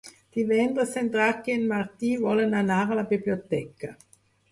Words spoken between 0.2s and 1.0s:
Divendres